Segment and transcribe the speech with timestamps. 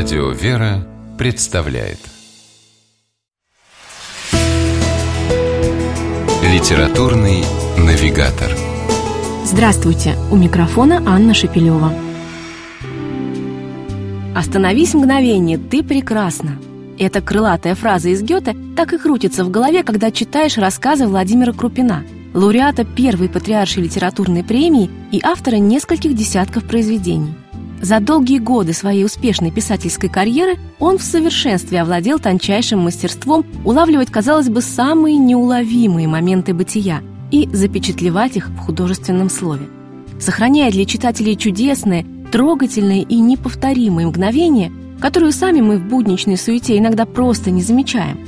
[0.00, 0.86] Радио «Вера»
[1.18, 1.98] представляет
[6.40, 7.42] Литературный
[7.76, 8.48] навигатор
[9.44, 10.14] Здравствуйте!
[10.30, 11.92] У микрофона Анна Шепелева.
[14.36, 16.60] «Остановись мгновение, ты прекрасна!»
[16.96, 22.04] Эта крылатая фраза из Гёте так и крутится в голове, когда читаешь рассказы Владимира Крупина,
[22.34, 27.34] лауреата первой патриаршей литературной премии и автора нескольких десятков произведений.
[27.80, 34.48] За долгие годы своей успешной писательской карьеры он в совершенстве овладел тончайшим мастерством улавливать, казалось
[34.48, 39.68] бы, самые неуловимые моменты бытия и запечатлевать их в художественном слове.
[40.18, 47.06] Сохраняя для читателей чудесные, трогательные и неповторимые мгновения, которые сами мы в будничной суете иногда
[47.06, 48.18] просто не замечаем.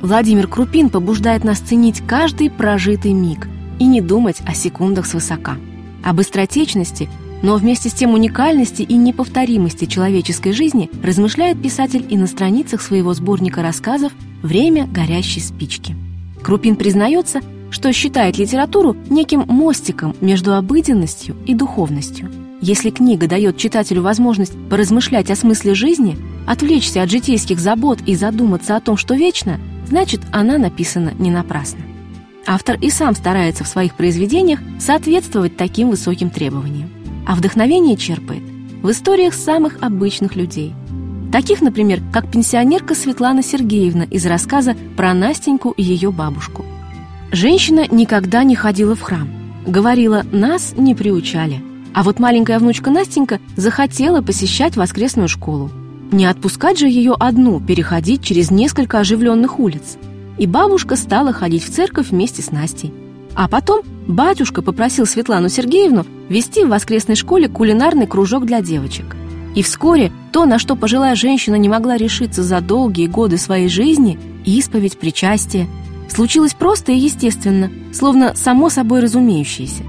[0.00, 3.48] Владимир Крупин побуждает нас ценить каждый прожитый миг
[3.78, 5.56] и не думать о секундах свысока.
[6.02, 7.10] Об быстротечности–
[7.44, 13.12] но вместе с тем уникальности и неповторимости человеческой жизни размышляет писатель и на страницах своего
[13.12, 15.94] сборника рассказов «Время горящей спички».
[16.42, 22.32] Крупин признается, что считает литературу неким мостиком между обыденностью и духовностью.
[22.62, 28.74] Если книга дает читателю возможность поразмышлять о смысле жизни, отвлечься от житейских забот и задуматься
[28.74, 31.80] о том, что вечно, значит, она написана не напрасно.
[32.46, 36.88] Автор и сам старается в своих произведениях соответствовать таким высоким требованиям
[37.26, 38.42] а вдохновение черпает
[38.82, 40.74] в историях самых обычных людей.
[41.32, 46.64] Таких, например, как пенсионерка Светлана Сергеевна из рассказа про Настеньку и ее бабушку.
[47.32, 49.28] Женщина никогда не ходила в храм.
[49.66, 51.60] Говорила, нас не приучали.
[51.94, 55.70] А вот маленькая внучка Настенька захотела посещать воскресную школу.
[56.12, 59.96] Не отпускать же ее одну переходить через несколько оживленных улиц.
[60.36, 62.92] И бабушка стала ходить в церковь вместе с Настей.
[63.34, 69.16] А потом батюшка попросил Светлану Сергеевну вести в воскресной школе кулинарный кружок для девочек.
[69.54, 74.18] И вскоре то, на что пожилая женщина не могла решиться за долгие годы своей жизни,
[74.44, 75.68] исповедь, причастие,
[76.08, 79.84] случилось просто и естественно, словно само собой разумеющееся.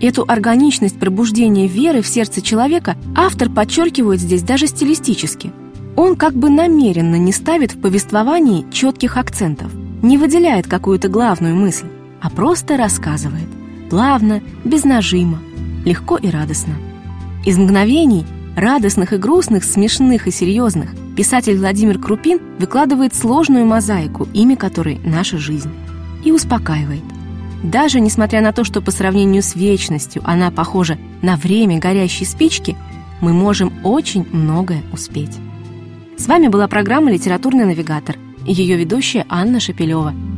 [0.00, 5.52] Эту органичность пробуждения веры в сердце человека автор подчеркивает здесь даже стилистически.
[5.96, 11.86] Он как бы намеренно не ставит в повествовании четких акцентов, не выделяет какую-то главную мысль
[12.20, 13.48] а просто рассказывает.
[13.90, 15.38] Плавно, без нажима,
[15.84, 16.74] легко и радостно.
[17.44, 24.56] Из мгновений, радостных и грустных, смешных и серьезных, писатель Владимир Крупин выкладывает сложную мозаику, имя
[24.56, 25.70] которой– наша жизнь,
[26.24, 27.02] и успокаивает.
[27.62, 32.76] Даже несмотря на то, что по сравнению с вечностью она похожа на время горящей спички,
[33.20, 35.36] мы можем очень многое успеть.
[36.16, 40.14] С вами была программа «Литературный навигатор» и ее ведущая Анна Шапилева–